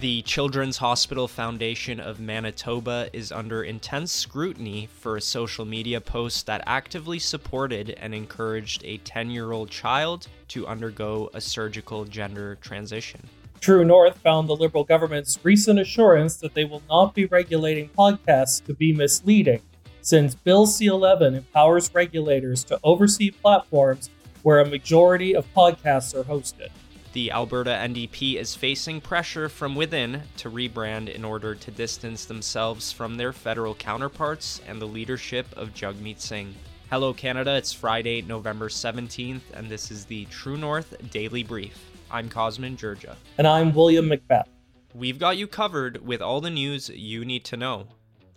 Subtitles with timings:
[0.00, 6.46] The Children's Hospital Foundation of Manitoba is under intense scrutiny for a social media post
[6.46, 12.56] that actively supported and encouraged a 10 year old child to undergo a surgical gender
[12.60, 13.20] transition.
[13.60, 18.64] True North found the Liberal government's recent assurance that they will not be regulating podcasts
[18.66, 19.62] to be misleading,
[20.08, 24.08] since Bill C 11 empowers regulators to oversee platforms
[24.42, 26.70] where a majority of podcasts are hosted.
[27.12, 32.90] The Alberta NDP is facing pressure from within to rebrand in order to distance themselves
[32.90, 36.54] from their federal counterparts and the leadership of Jagmeet Singh.
[36.88, 37.56] Hello, Canada.
[37.56, 41.78] It's Friday, November 17th, and this is the True North Daily Brief.
[42.10, 43.14] I'm Cosmin Dzsurdzsa.
[43.36, 44.46] And I'm William McBeath.
[44.94, 47.88] We've got you covered with all the news you need to know.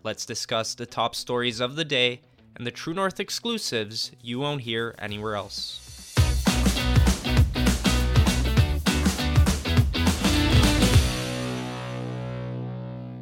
[0.03, 2.21] Let's discuss the top stories of the day
[2.55, 5.77] and the True North exclusives you won't hear anywhere else.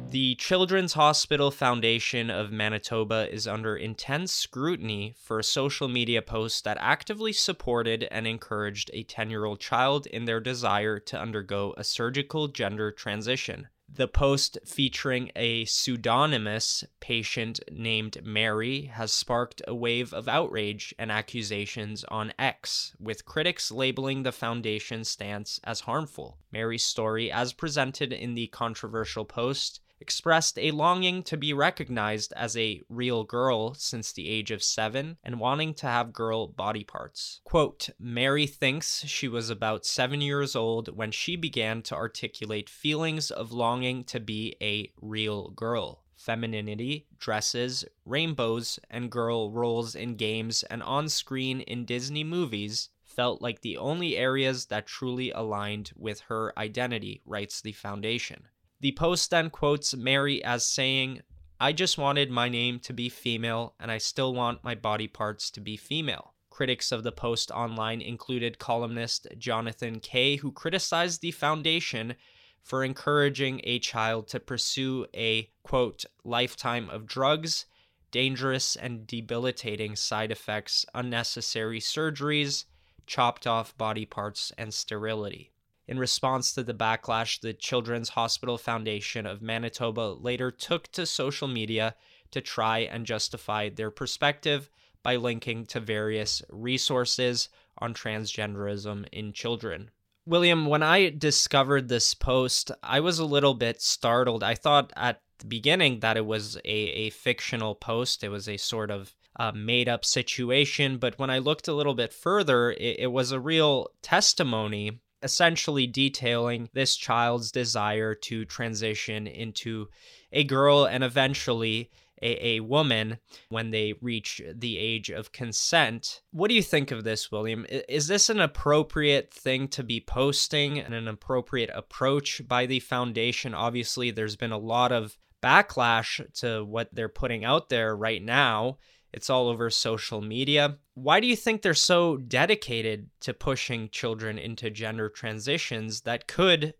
[0.08, 6.64] The Children's Hospital Foundation of Manitoba is under intense scrutiny for a social media post
[6.64, 11.74] that actively supported and encouraged a 10 year old child in their desire to undergo
[11.76, 13.68] a surgical gender transition.
[13.92, 21.10] The post featuring a pseudonymous patient named Mary has sparked a wave of outrage and
[21.10, 26.38] accusations on X, with critics labeling the foundation's stance as harmful.
[26.52, 32.56] Mary's story, as presented in the controversial post, expressed a longing to be recognized as
[32.56, 37.40] a real girl since the age of seven and wanting to have girl body parts.
[37.44, 43.30] Quote Mary thinks she was about seven years old when she began to articulate feelings
[43.30, 46.04] of longing to be a real girl.
[46.16, 53.42] Femininity, dresses, rainbows, and girl roles in games and on screen in Disney movies felt
[53.42, 58.48] like the only areas that truly aligned with her identity, writes the foundation.
[58.80, 61.20] The post then quotes Mary as saying,
[61.60, 65.50] I just wanted my name to be female, and I still want my body parts
[65.50, 66.32] to be female.
[66.48, 72.14] Critics of the post online included columnist Jonathan Kay, who criticized the foundation
[72.62, 77.66] for encouraging a child to pursue a, quote, lifetime of drugs,
[78.10, 82.64] dangerous and debilitating side effects, unnecessary surgeries,
[83.06, 85.52] chopped off body parts, and sterility.
[85.90, 91.48] In response to the backlash, the Children's Hospital Foundation of Manitoba later took to social
[91.48, 91.96] media
[92.30, 94.70] to try and justify their perspective
[95.02, 97.48] by linking to various resources
[97.78, 99.90] on transgenderism in children.
[100.24, 104.44] William, when I discovered this post, I was a little bit startled.
[104.44, 108.58] I thought at the beginning that it was a, a fictional post, it was a
[108.58, 110.98] sort of uh, made up situation.
[110.98, 115.86] But when I looked a little bit further, it, it was a real testimony essentially
[115.86, 119.88] detailing this child's desire to transition into
[120.32, 121.90] a girl and eventually
[122.22, 126.22] a, a woman when they reach the age of consent.
[126.32, 127.66] What do you think of this, William?
[127.68, 133.54] Is this an appropriate thing to be posting and an appropriate approach by the foundation?
[133.54, 138.78] Obviously, there's been a lot of backlash to what they're putting out there right now
[139.12, 140.78] it's all over social media.
[140.94, 146.74] Why do you think they're so dedicated to pushing children into gender transitions that could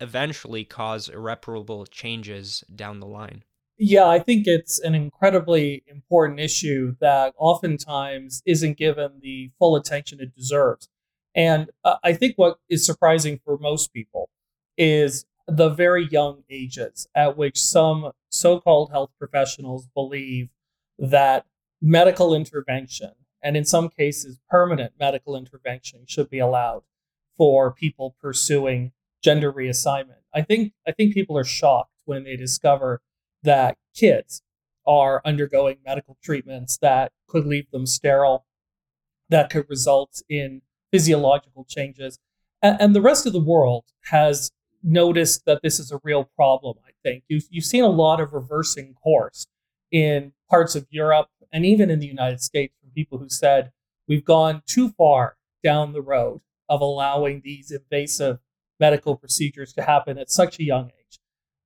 [0.00, 3.44] eventually cause irreparable changes down the line?
[3.78, 10.20] Yeah, I think it's an incredibly important issue that oftentimes isn't given the full attention
[10.20, 10.88] it deserves.
[11.34, 14.30] And uh, I think what is surprising for most people
[14.78, 20.48] is the very young ages at which some so called health professionals believe
[20.98, 21.44] that
[21.80, 26.82] medical intervention, and in some cases, permanent medical intervention should be allowed
[27.36, 28.92] for people pursuing
[29.22, 30.22] gender reassignment.
[30.34, 33.00] I think I think people are shocked when they discover
[33.42, 34.42] that kids
[34.86, 38.46] are undergoing medical treatments that could leave them sterile,
[39.28, 40.62] that could result in
[40.92, 42.18] physiological changes.
[42.62, 44.50] And, and the rest of the world has
[44.82, 47.24] noticed that this is a real problem, I think.
[47.28, 49.46] You've, you've seen a lot of reversing course
[49.90, 53.72] in parts of Europe and even in the United States from people who said
[54.06, 58.40] we've gone too far down the road of allowing these invasive
[58.78, 61.18] medical procedures to happen at such a young age.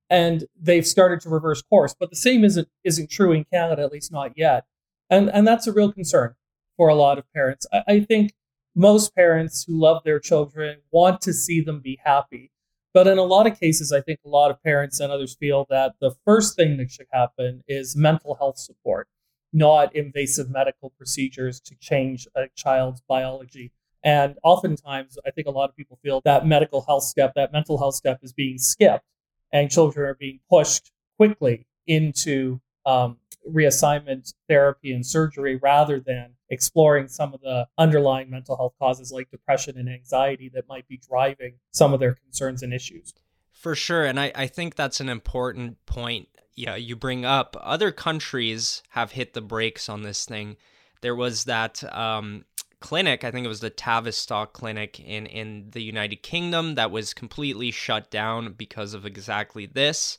[0.09, 1.93] And they've started to reverse course.
[1.99, 4.63] But the same isn't isn't true in Canada, at least not yet.
[5.09, 6.35] And and that's a real concern
[6.77, 7.67] for a lot of parents.
[7.73, 8.31] I, I think
[8.73, 12.49] most parents who love their children want to see them be happy.
[12.93, 15.65] But in a lot of cases, I think a lot of parents and others feel
[15.69, 19.09] that the first thing that should happen is mental health support
[19.53, 23.71] not invasive medical procedures to change a child's biology.
[24.03, 27.77] And oftentimes, I think a lot of people feel that medical health step, that mental
[27.77, 29.05] health step is being skipped,
[29.51, 33.17] and children are being pushed quickly into um,
[33.49, 39.29] reassignment therapy and surgery rather than exploring some of the underlying mental health causes like
[39.31, 43.13] depression and anxiety that might be driving some of their concerns and issues.
[43.51, 44.05] For sure.
[44.05, 46.27] And I, I think that's an important point.
[46.55, 50.57] Yeah, you bring up other countries have hit the brakes on this thing.
[51.01, 52.45] There was that um,
[52.79, 57.13] clinic, I think it was the Tavistock Clinic in, in the United Kingdom, that was
[57.13, 60.17] completely shut down because of exactly this.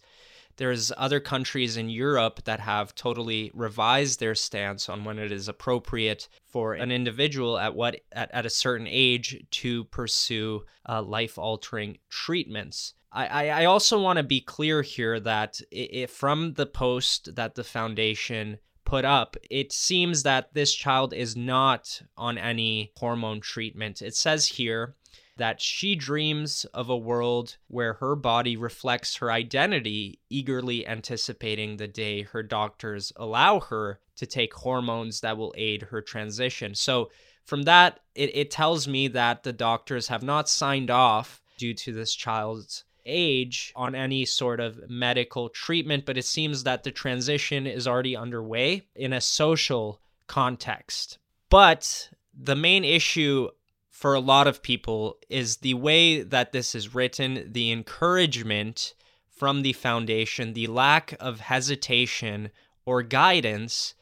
[0.56, 5.48] There's other countries in Europe that have totally revised their stance on when it is
[5.48, 11.38] appropriate for an individual at what at, at a certain age to pursue uh, life
[11.38, 12.94] altering treatments.
[13.14, 17.64] I, I also want to be clear here that it, from the post that the
[17.64, 24.00] foundation put up, it seems that this child is not on any hormone treatment.
[24.00, 24.96] It says here
[25.36, 31.88] that she dreams of a world where her body reflects her identity, eagerly anticipating the
[31.88, 36.74] day her doctors allow her to take hormones that will aid her transition.
[36.74, 37.10] So,
[37.44, 41.92] from that, it, it tells me that the doctors have not signed off due to
[41.92, 47.66] this child's age on any sort of medical treatment, but it seems that the transition
[47.66, 51.18] is already underway in a social context.
[51.50, 53.48] But the main issue
[53.92, 58.94] for a lot of people is the way that this is written, the encouragement
[59.28, 62.50] from the foundation, the lack of hesitation
[62.86, 63.94] or guidance.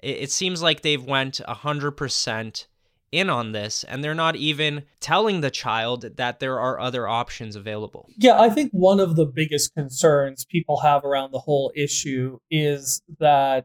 [0.00, 2.66] It, seems like they've went 100%
[3.10, 7.56] in on this and they're not even telling the child that there are other options
[7.56, 8.06] available.
[8.18, 13.00] Yeah, I think one of the biggest concerns people have around the whole issue is
[13.18, 13.64] that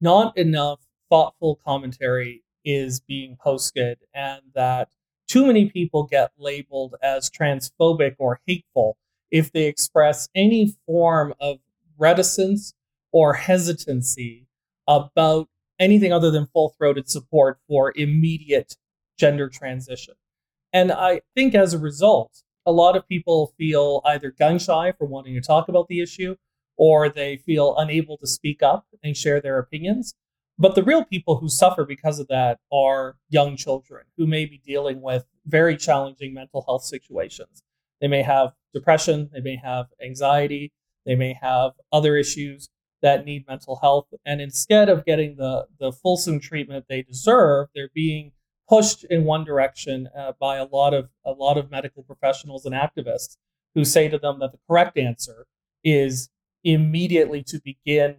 [0.00, 4.88] not enough thoughtful commentary is being posted and that
[5.28, 8.96] too many people get labeled as transphobic or hateful
[9.30, 11.58] if they express any form of
[11.98, 12.74] reticence
[13.12, 14.46] or hesitancy
[14.86, 15.48] about
[15.78, 18.76] anything other than full throated support for immediate
[19.18, 20.14] gender transition.
[20.72, 25.06] And I think as a result, a lot of people feel either gun shy for
[25.06, 26.36] wanting to talk about the issue
[26.76, 30.14] or they feel unable to speak up and share their opinions.
[30.58, 34.58] But the real people who suffer because of that are young children who may be
[34.58, 37.62] dealing with very challenging mental health situations.
[38.00, 40.72] They may have depression, they may have anxiety,
[41.06, 42.68] they may have other issues
[43.02, 44.08] that need mental health.
[44.26, 48.32] And instead of getting the, the fulsome treatment they deserve, they're being
[48.68, 52.74] pushed in one direction uh, by a lot of a lot of medical professionals and
[52.74, 53.36] activists
[53.74, 55.46] who say to them that the correct answer
[55.84, 56.28] is
[56.64, 58.16] immediately to begin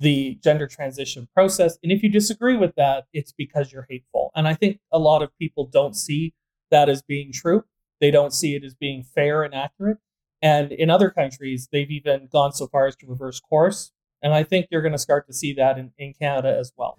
[0.00, 1.78] the gender transition process.
[1.82, 4.30] And if you disagree with that, it's because you're hateful.
[4.34, 6.32] And I think a lot of people don't see
[6.70, 7.64] that as being true.
[8.00, 9.98] They don't see it as being fair and accurate.
[10.40, 13.92] And in other countries, they've even gone so far as to reverse course.
[14.22, 16.98] And I think you're going to start to see that in, in Canada as well.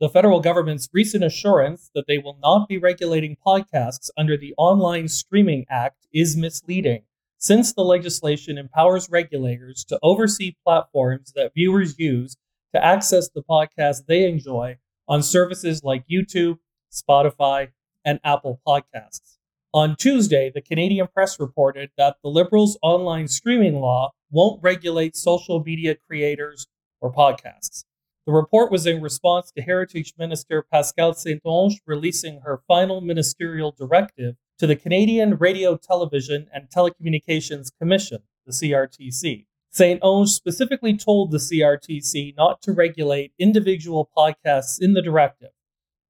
[0.00, 5.08] The federal government's recent assurance that they will not be regulating podcasts under the Online
[5.08, 7.02] Streaming Act is misleading
[7.44, 12.38] since the legislation empowers regulators to oversee platforms that viewers use
[12.74, 14.74] to access the podcasts they enjoy
[15.06, 16.56] on services like YouTube,
[16.90, 17.68] Spotify,
[18.02, 19.36] and Apple Podcasts.
[19.74, 25.62] On Tuesday, the Canadian press reported that the Liberals' online streaming law won't regulate social
[25.62, 26.66] media creators
[27.02, 27.84] or podcasts.
[28.24, 34.36] The report was in response to Heritage Minister Pascale Saint-Onge releasing her final ministerial directive
[34.58, 39.46] to the Canadian Radio, Television, and Telecommunications Commission, the CRTC.
[39.70, 45.50] Saint-Onge specifically told the CRTC not to regulate individual podcasts in the directive,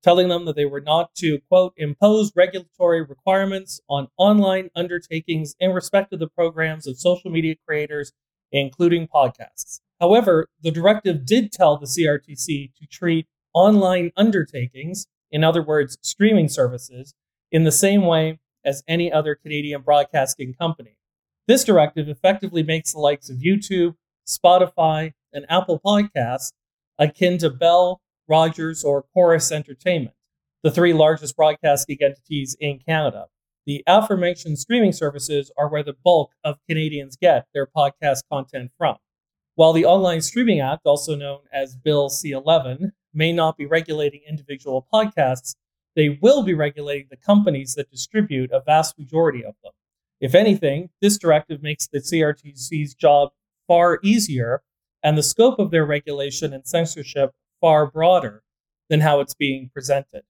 [0.02, 5.70] telling them that they were not to, quote, impose regulatory requirements on online undertakings in
[5.70, 8.12] respect of the programs of social media creators,
[8.52, 9.80] including podcasts.
[9.98, 16.48] However, the directive did tell the CRTC to treat online undertakings, in other words, streaming
[16.48, 17.14] services,
[17.54, 20.98] in the same way as any other Canadian broadcasting company.
[21.46, 23.94] This directive effectively makes the likes of YouTube,
[24.26, 26.50] Spotify, and Apple Podcasts
[26.98, 30.16] akin to Bell, Rogers, or Corus Entertainment,
[30.64, 33.26] the three largest broadcasting entities in Canada.
[33.66, 38.96] The aforementioned streaming services are where the bulk of Canadians get their podcast content from.
[39.54, 44.22] While the Online Streaming Act, also known as Bill C 11, may not be regulating
[44.28, 45.54] individual podcasts,
[45.96, 49.72] they will be regulating the companies that distribute a vast majority of them.
[50.20, 53.30] If anything, this directive makes the CRTC's job
[53.66, 54.62] far easier
[55.02, 58.42] and the scope of their regulation and censorship far broader
[58.88, 60.22] than how it's being presented.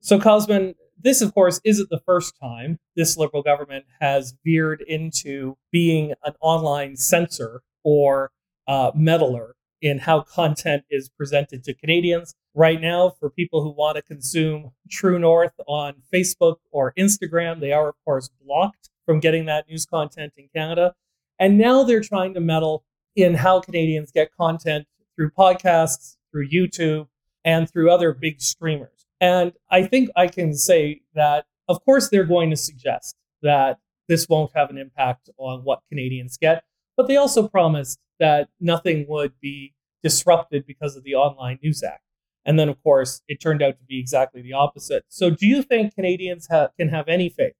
[0.00, 5.56] So, Cosmin, this, of course, isn't the first time this liberal government has veered into
[5.72, 8.30] being an online censor or
[8.66, 12.34] uh, meddler in how content is presented to Canadians.
[12.56, 17.72] Right now, for people who want to consume True North on Facebook or Instagram, they
[17.72, 20.94] are, of course, blocked from getting that news content in Canada.
[21.40, 22.84] And now they're trying to meddle
[23.16, 27.08] in how Canadians get content through podcasts, through YouTube,
[27.44, 29.06] and through other big streamers.
[29.20, 34.28] And I think I can say that, of course, they're going to suggest that this
[34.28, 36.62] won't have an impact on what Canadians get,
[36.96, 42.03] but they also promised that nothing would be disrupted because of the Online News Act.
[42.46, 45.04] And then, of course, it turned out to be exactly the opposite.
[45.08, 47.54] So, do you think Canadians ha- can have any faith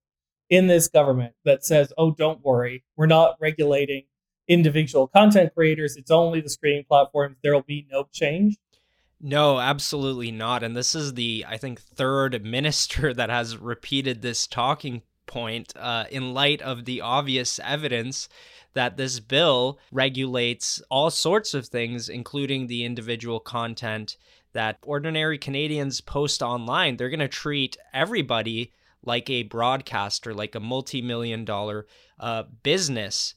[0.50, 4.04] in this government that says, oh, don't worry, we're not regulating
[4.46, 8.58] individual content creators, it's only the streaming platforms, there will be no change?
[9.20, 10.62] No, absolutely not.
[10.62, 16.04] And this is the, I think, third minister that has repeated this talking point uh,
[16.10, 18.28] in light of the obvious evidence
[18.74, 24.18] that this bill regulates all sorts of things, including the individual content
[24.54, 26.96] that ordinary Canadians post online.
[26.96, 28.72] They're going to treat everybody
[29.04, 31.86] like a broadcaster, like a multi million dollar
[32.18, 33.34] uh, business.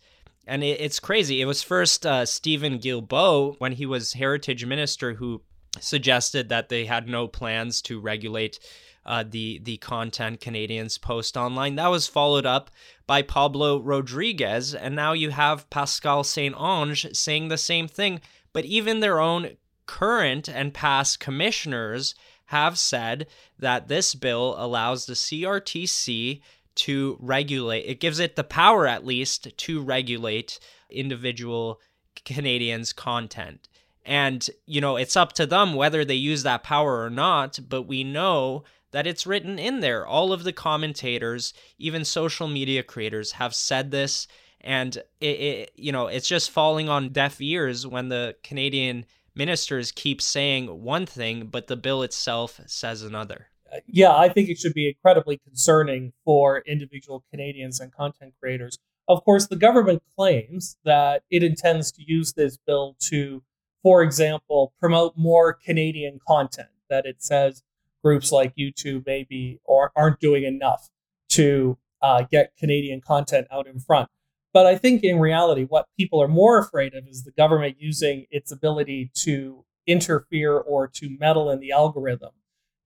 [0.47, 1.41] And it, it's crazy.
[1.41, 5.41] It was first uh, Steven Guilbeault, when he was heritage minister, who
[5.79, 8.59] suggested that they had no plans to regulate
[9.05, 11.75] uh, the the content Canadians post online.
[11.75, 12.69] That was followed up
[13.05, 18.21] by Pablo Rodriguez, and now you have Pascale Saint-Onge saying the same thing.
[18.53, 19.57] But even their own
[19.88, 22.13] current and past commissioners
[22.48, 23.27] have said
[23.60, 26.41] that this bill allows the CRTC
[26.75, 27.86] to regulate.
[27.86, 31.82] It gives it the power, at least, to regulate individual
[32.24, 33.67] Canadians' content.
[34.06, 37.84] And, you know, it's up to them whether they use that power or not, but
[37.84, 40.08] we know that it's written in there.
[40.08, 44.27] All of the commentators, even social media creators, have said this.
[44.62, 49.06] And, it, it, you know, it's just falling on deaf ears when the Canadian
[49.38, 53.48] ministers keep saying one thing, but the bill itself says another.
[53.86, 58.79] Yeah, I think it should be incredibly concerning for individual Canadians and content creators.
[59.10, 63.44] Of course, the government claims that it intends to use this bill to
[63.88, 67.63] for example, promote more Canadian content, that it says
[68.03, 70.89] groups like YouTube maybe or aren't doing enough
[71.29, 74.10] to uh, get Canadian content out in front.
[74.53, 78.25] But I think in reality, what people are more afraid of is the government using
[78.31, 82.31] its ability to interfere or to meddle in the algorithm,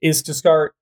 [0.02, 0.76] is to start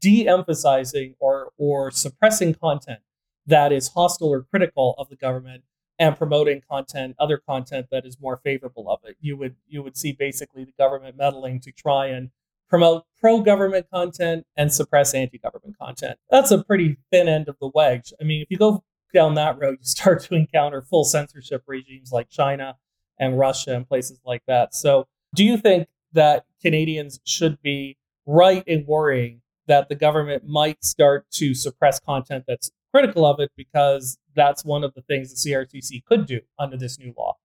[0.00, 3.00] de-emphasizing or or suppressing content
[3.46, 5.64] that is hostile or critical of the government
[5.98, 9.16] and promoting content, other content that is more favorable of it.
[9.20, 12.30] You would you would see basically the government meddling to try and
[12.68, 16.18] promote pro-government content and suppress anti-government content.
[16.30, 18.12] That's a pretty thin end of the wedge.
[18.20, 18.82] I mean, if you go
[19.12, 22.76] down that road, you start to encounter full censorship regimes like China
[23.18, 24.74] and Russia and places like that.
[24.74, 30.84] So, do you think that Canadians should be right in worrying that the government might
[30.84, 35.50] start to suppress content that's critical of it because that's one of the things the
[35.50, 37.36] CRTC could do under this new law.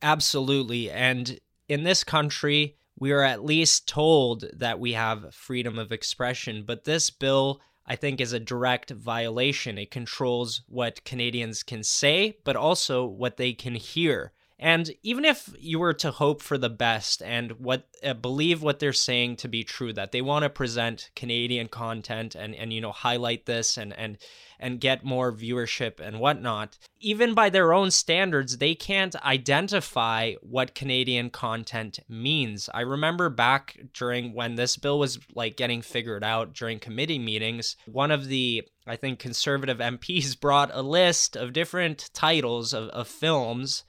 [0.00, 0.90] Absolutely.
[0.90, 6.64] And in this country, we are at least told that we have freedom of expression,
[6.66, 9.78] but this bill, I think, is a direct violation.
[9.78, 14.32] It controls what Canadians can say, but also what they can hear.
[14.58, 18.80] And even if you were to hope for the best and what uh, believe what
[18.80, 22.80] they're saying to be true, that they want to present Canadian content and and you
[22.80, 24.18] know highlight this and and
[24.58, 30.74] and get more viewership and whatnot, even by their own standards, they can't identify what
[30.74, 32.68] Canadian content means.
[32.74, 37.76] I remember back during when this bill was like getting figured out during committee meetings,
[37.86, 43.06] one of the I think conservative MPs brought a list of different titles of, of
[43.06, 43.84] films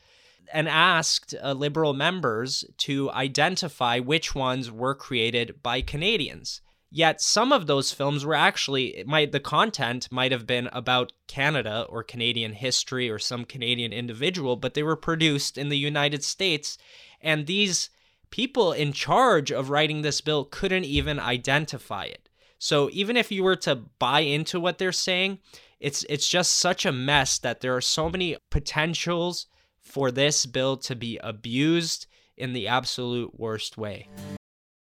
[0.53, 6.61] and asked uh, liberal members to identify which ones were created by Canadians.
[6.91, 11.85] Yet some of those films were actually might the content might have been about Canada
[11.87, 16.77] or Canadian history or some Canadian individual, but they were produced in the United States
[17.21, 17.89] and these
[18.31, 22.29] people in charge of writing this bill couldn't even identify it.
[22.57, 25.39] So even if you were to buy into what they're saying,
[25.79, 29.47] it's it's just such a mess that there are so many potentials
[29.89, 34.07] for this bill to be abused in the absolute worst way.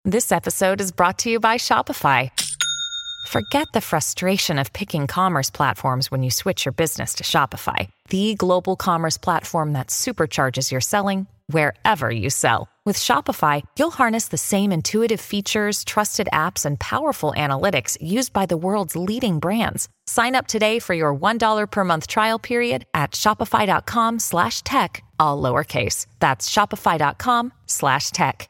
[0.05, 2.31] This episode is brought to you by Shopify.
[3.27, 8.35] Forget the frustration of picking commerce platforms when you switch your business to Shopify, the
[8.35, 12.69] global commerce platform that supercharges your selling wherever you sell.
[12.85, 18.47] With Shopify, you'll harness the same intuitive features, trusted apps, and powerful analytics used by
[18.47, 19.89] the world's leading brands.
[20.09, 25.39] Sign up today for your $1 per month trial period at shopify.com slash tech, all
[25.39, 26.07] lowercase.
[26.17, 28.49] That's shopify.com slash tech.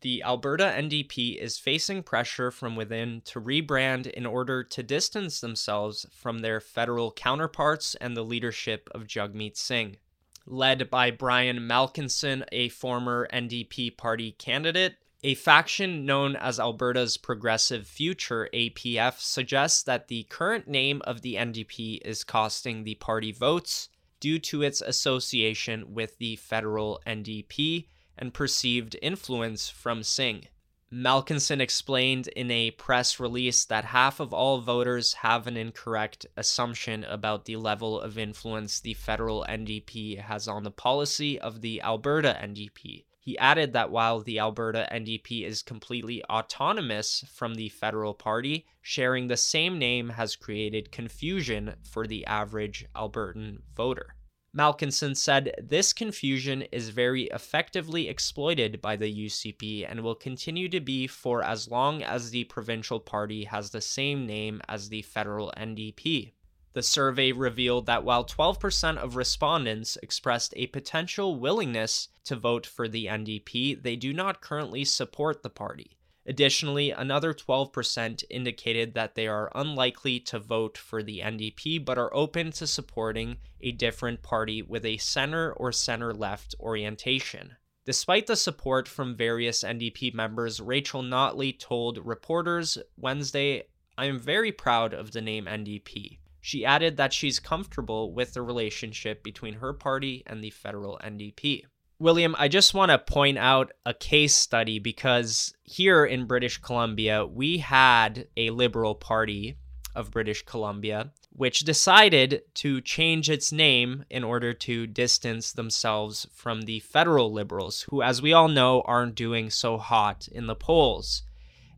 [0.00, 6.04] The Alberta NDP is facing pressure from within to rebrand in order to distance themselves
[6.10, 9.98] from their federal counterparts and the leadership of Jagmeet Singh
[10.46, 14.96] led by Brian Malkinson, a former NDP party candidate.
[15.26, 21.36] A faction known as Alberta's Progressive Future, APF, suggests that the current name of the
[21.36, 23.88] NDP is costing the party votes
[24.20, 27.86] due to its association with the federal NDP
[28.18, 30.48] and perceived influence from Singh.
[30.92, 37.02] Malkinson explained in a press release that half of all voters have an incorrect assumption
[37.02, 42.38] about the level of influence the federal NDP has on the policy of the Alberta
[42.42, 43.04] NDP.
[43.24, 49.28] He added that while the Alberta NDP is completely autonomous from the federal party, sharing
[49.28, 54.14] the same name has created confusion for the average Albertan voter.
[54.54, 60.80] Malkinson said this confusion is very effectively exploited by the UCP and will continue to
[60.80, 65.50] be for as long as the provincial party has the same name as the federal
[65.56, 66.33] NDP.
[66.74, 72.88] The survey revealed that while 12% of respondents expressed a potential willingness to vote for
[72.88, 75.96] the NDP, they do not currently support the party.
[76.26, 82.12] Additionally, another 12% indicated that they are unlikely to vote for the NDP but are
[82.12, 87.56] open to supporting a different party with a center or center left orientation.
[87.84, 93.64] Despite the support from various NDP members, Rachel Notley told reporters Wednesday,
[93.96, 96.18] I am very proud of the name NDP.
[96.46, 101.62] She added that she's comfortable with the relationship between her party and the federal NDP.
[101.98, 107.24] William, I just want to point out a case study because here in British Columbia,
[107.24, 109.56] we had a Liberal Party
[109.94, 116.62] of British Columbia, which decided to change its name in order to distance themselves from
[116.62, 121.22] the federal Liberals, who, as we all know, aren't doing so hot in the polls.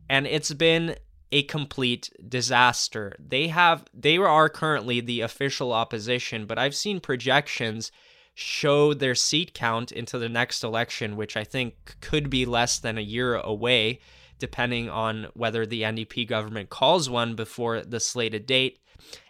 [0.09, 0.97] And it's been
[1.31, 3.15] a complete disaster.
[3.19, 7.91] They have they are currently the official opposition, but I've seen projections
[8.33, 12.97] show their seat count into the next election, which I think could be less than
[12.97, 13.99] a year away,
[14.37, 18.79] depending on whether the NDP government calls one before the slated date.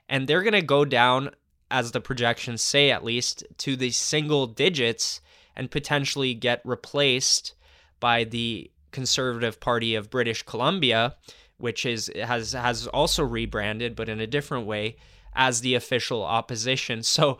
[0.09, 1.31] And they're going to go down,
[1.71, 5.21] as the projections say at least, to the single digits
[5.55, 7.53] and potentially get replaced
[7.99, 11.15] by the Conservative Party of British Columbia,
[11.57, 14.95] which is has has also rebranded but in a different way
[15.35, 17.03] as the official opposition.
[17.03, 17.37] So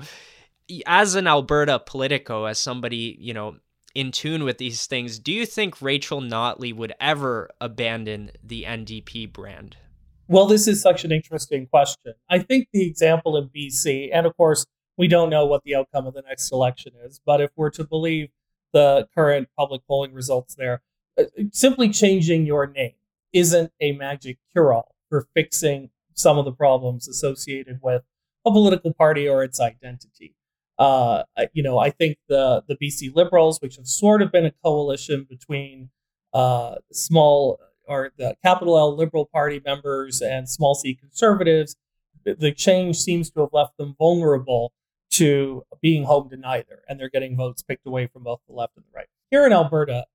[0.86, 3.56] as an Alberta politico, as somebody, you know,
[3.96, 9.34] in tune with these things, do you think Rachel Notley would ever abandon the NDP
[9.34, 9.78] brand?
[10.28, 12.14] Well, this is such an interesting question.
[12.30, 14.66] I think the example in BC, and of course,
[14.98, 17.86] we don't know what the outcome of the next election is, but if we're to
[17.86, 18.30] believe
[18.74, 20.82] the current public polling results there,
[21.18, 22.94] uh, simply changing your name
[23.34, 28.04] isn't a magic cure all for fixing some of the problems associated with
[28.46, 30.36] a political party or its identity.
[30.80, 34.54] Uh, you know, I think the the BC Liberals, which have sort of been a
[34.64, 35.90] coalition between
[36.34, 41.76] uh, small or the capital L Liberal Party members and small C Conservatives,
[42.26, 44.72] the change seems to have left them vulnerable
[45.12, 48.74] to being home to neither, and they're getting votes picked away from both the left
[48.76, 49.08] and the right.
[49.32, 50.06] Here in Alberta,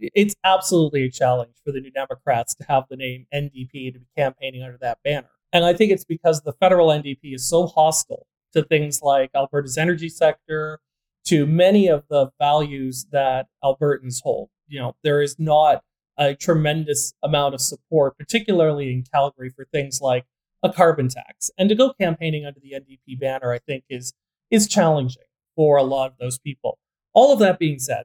[0.00, 4.06] it's absolutely a challenge for the New Democrats to have the name NDP to be
[4.16, 5.30] campaigning under that banner.
[5.52, 9.78] And I think it's because the federal NDP is so hostile to things like Alberta's
[9.78, 10.80] energy sector,
[11.26, 14.48] to many of the values that Albertans hold.
[14.66, 15.82] You know, there is not
[16.18, 20.24] a tremendous amount of support, particularly in Calgary, for things like
[20.62, 21.50] a carbon tax.
[21.58, 24.12] And to go campaigning under the NDP banner, I think, is
[24.50, 26.78] is challenging for a lot of those people.
[27.12, 28.04] All of that being said,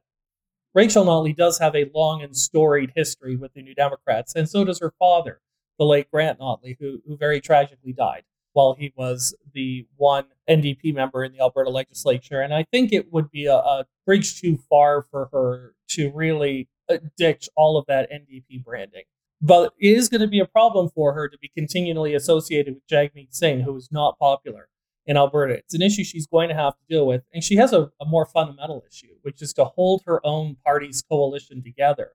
[0.74, 4.64] Rachel Notley does have a long and storied history with the New Democrats, and so
[4.64, 5.40] does her father,
[5.78, 10.94] the late Grant Notley, who, who very tragically died while he was the one NDP
[10.94, 12.40] member in the Alberta legislature.
[12.40, 16.68] And I think it would be a, a bridge too far for her to really
[16.88, 19.04] uh, ditch all of that NDP branding.
[19.40, 22.86] But it is going to be a problem for her to be continually associated with
[22.86, 24.68] Jagmeet Singh, who is not popular
[25.06, 25.54] in Alberta.
[25.54, 27.22] It's an issue she's going to have to deal with.
[27.32, 31.02] And she has a, a more fundamental issue, which is to hold her own party's
[31.02, 32.12] coalition together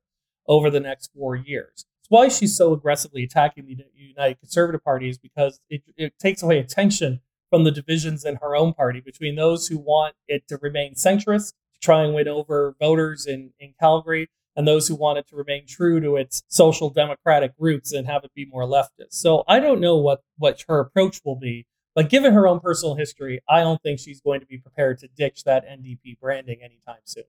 [0.48, 5.10] over the next four years It's why she's so aggressively attacking the United Conservative Party
[5.10, 9.36] is because it, it takes away attention from the divisions in her own party between
[9.36, 13.74] those who want it to remain centrist, to try and win over voters in, in
[13.80, 18.08] Calgary, and those who want it to remain true to its social democratic roots and
[18.08, 19.12] have it be more leftist.
[19.14, 21.66] So I don't know what, what her approach will be.
[21.96, 25.08] But given her own personal history, I don't think she's going to be prepared to
[25.18, 27.24] ditch that NDP branding anytime soon.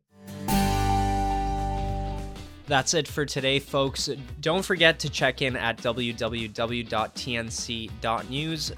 [2.67, 4.09] That's it for today, folks.
[4.41, 6.33] Don't forget to check in at www.tnc.news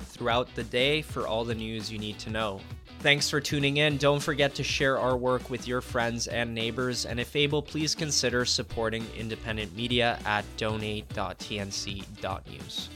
[0.01, 2.63] throughout the day for all the news you need to know.
[3.01, 3.97] Thanks for tuning in.
[3.99, 7.95] Don't forget to share our work with your friends and neighbors, and if able, please
[7.95, 12.89] consider supporting independent media at donate.tnc.news.